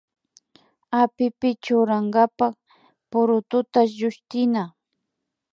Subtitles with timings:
[1.01, 2.47] Apipi churankapa
[3.09, 4.63] purututa llushtina